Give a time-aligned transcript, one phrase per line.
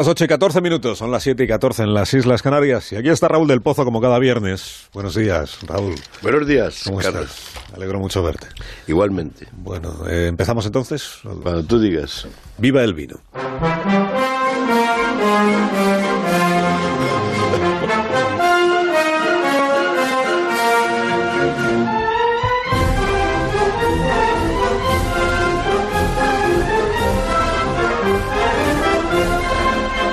[0.00, 2.90] Las 8 y 14 minutos, son las 7 y 14 en las Islas Canarias.
[2.90, 4.88] Y aquí está Raúl del Pozo, como cada viernes.
[4.94, 5.94] Buenos días, Raúl.
[6.22, 7.24] Buenos días, ¿Cómo Carlos.
[7.28, 7.68] estás?
[7.72, 8.46] Me alegro mucho verte.
[8.86, 9.46] Igualmente.
[9.52, 11.18] Bueno, eh, empezamos entonces.
[11.22, 12.26] Cuando tú digas.
[12.56, 13.20] Viva el vino.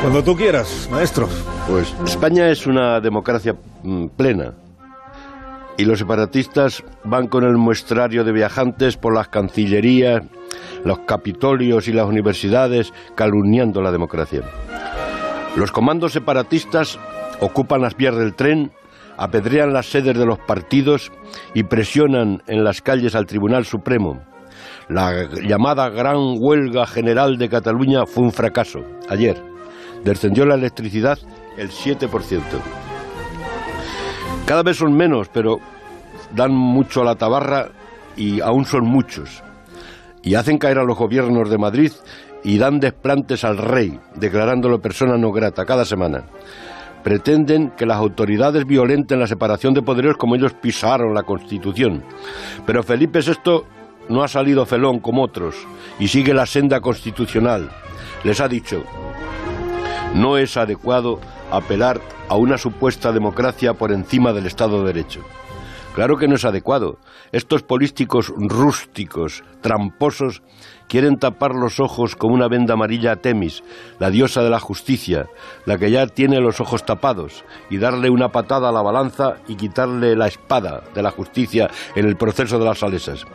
[0.01, 1.27] Cuando tú quieras, maestro.
[1.67, 4.53] Pues España es una democracia mm, plena.
[5.77, 10.23] Y los separatistas van con el muestrario de viajantes por las cancillerías,
[10.83, 14.41] los capitolios y las universidades calumniando la democracia.
[15.55, 16.99] Los comandos separatistas
[17.39, 18.71] ocupan las vías del tren,
[19.17, 21.11] apedrean las sedes de los partidos
[21.53, 24.21] y presionan en las calles al Tribunal Supremo.
[24.89, 28.79] La llamada Gran Huelga General de Cataluña fue un fracaso
[29.09, 29.46] ayer.
[30.03, 31.17] Descendió la electricidad
[31.57, 32.41] el 7%.
[34.45, 35.59] Cada vez son menos, pero
[36.33, 37.69] dan mucho a la tabarra
[38.15, 39.43] y aún son muchos.
[40.23, 41.91] Y hacen caer a los gobiernos de Madrid
[42.43, 46.23] y dan desplantes al rey, declarándolo persona no grata cada semana.
[47.03, 52.03] Pretenden que las autoridades violenten la separación de poderes como ellos pisaron la Constitución.
[52.65, 53.63] Pero Felipe VI
[54.09, 55.55] no ha salido felón como otros
[55.99, 57.69] y sigue la senda constitucional.
[58.23, 58.83] Les ha dicho,
[60.13, 61.19] no es adecuado
[61.51, 65.21] apelar a una supuesta democracia por encima del Estado de Derecho.
[65.97, 66.99] Claro que no es adecuado.
[67.31, 70.43] Estos políticos rústicos, tramposos,
[70.87, 73.63] quieren tapar los ojos con una venda amarilla a Temis,
[73.97, 75.25] la diosa de la justicia,
[75.65, 79.55] la que ya tiene los ojos tapados, y darle una patada a la balanza y
[79.55, 83.25] quitarle la espada de la justicia en el proceso de las salesas.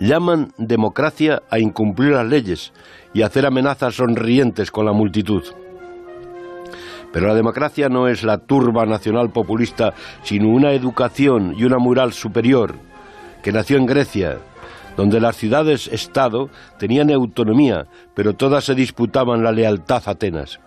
[0.00, 2.72] Llaman democracia a incumplir las leyes
[3.14, 5.44] y hacer amenazas sonrientes con la multitud.
[7.12, 12.12] Pero la democracia no es la turba nacional populista, sino una educación y una moral
[12.12, 12.74] superior
[13.42, 14.38] que nació en Grecia,
[14.96, 20.60] donde las ciudades-estado tenían autonomía, pero todas se disputaban la lealtad a Atenas.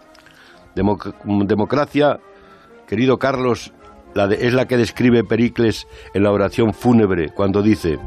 [0.73, 2.19] Democ democracia,
[2.87, 3.73] querido Carlos,
[4.15, 7.99] es la que describe Pericles en la oración fúnebre cuando dice,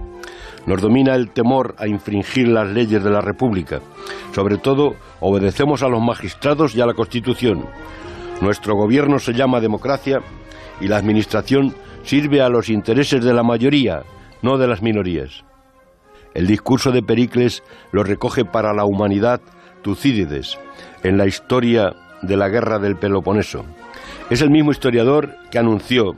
[0.67, 3.81] nos domina el temor a infringir las leyes de la República.
[4.35, 7.67] Sobre todo, obedecemos a los magistrados y a la Constitución.
[8.45, 10.21] Nuestro gobierno se llama democracia
[10.79, 14.03] y la administración sirve a los intereses de la mayoría,
[14.43, 15.45] no de las minorías.
[16.35, 19.41] El discurso de Pericles lo recoge para la humanidad
[19.81, 20.59] Tucídides
[21.03, 23.65] en la historia de la guerra del Peloponeso.
[24.29, 26.15] Es el mismo historiador que anunció,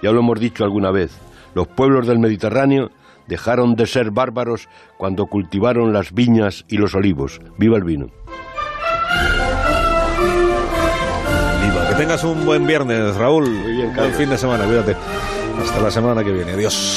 [0.00, 1.18] ya lo hemos dicho alguna vez,
[1.54, 2.92] los pueblos del Mediterráneo
[3.26, 7.40] dejaron de ser bárbaros cuando cultivaron las viñas y los olivos.
[7.58, 8.10] ¡Viva el vino!
[11.98, 13.50] Tengas un buen viernes, Raúl.
[13.50, 14.96] Muy bien, buen fin de semana, cuídate.
[15.60, 16.52] Hasta la semana que viene.
[16.52, 16.96] Adiós.